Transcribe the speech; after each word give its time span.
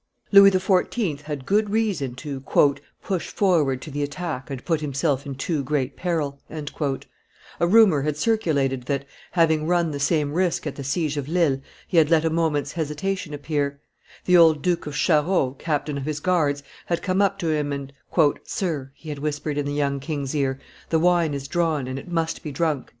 [Journal 0.33 0.49
d' 0.49 0.55
Oliver 0.55 0.57
d' 0.57 0.61
Ormesson, 0.63 0.87
t. 0.89 1.09
ii. 1.11 1.13
p. 1.13 1.21
542.] 1.21 1.21
Louis 1.21 1.21
XIV. 1.21 1.21
had 1.27 1.45
good 1.45 1.69
reason 1.69 2.15
to 2.15 2.79
"push 3.03 3.27
forward 3.29 3.81
to 3.83 3.91
the 3.91 4.01
attack 4.01 4.49
and 4.49 4.65
put 4.65 4.81
himself 4.81 5.25
in 5.27 5.35
too 5.35 5.63
great 5.63 5.95
peril;" 5.95 6.39
a 7.59 7.67
rumor 7.67 8.01
had 8.01 8.17
circulated 8.17 8.83
that, 8.87 9.05
having 9.33 9.67
run 9.67 9.91
the 9.91 9.99
same 9.99 10.33
risk 10.33 10.65
at 10.65 10.75
the 10.75 10.83
siege 10.83 11.17
of 11.17 11.27
Lille, 11.27 11.61
he 11.87 11.97
had 11.97 12.09
let 12.09 12.25
a 12.25 12.31
moment's 12.31 12.71
hesitation 12.71 13.31
appear; 13.35 13.79
the 14.25 14.35
old 14.35 14.63
Duke 14.63 14.87
of 14.87 14.95
Charost, 14.95 15.59
captain 15.59 15.99
of 15.99 16.05
his 16.05 16.19
guards, 16.19 16.63
had 16.87 17.03
come 17.03 17.21
up 17.21 17.37
to 17.37 17.49
him, 17.51 17.71
and, 17.71 17.93
"Sir," 18.43 18.91
he 18.95 19.09
had 19.09 19.19
whispered 19.19 19.55
in 19.55 19.67
the 19.67 19.71
young 19.71 19.99
king's 19.99 20.33
ear, 20.35 20.59
"the 20.89 20.97
wine 20.97 21.35
is 21.35 21.47
drawn, 21.47 21.85
and 21.87 21.99
it 21.99 22.07
must 22.07 22.41
be 22.41 22.51
drunk." 22.51 22.89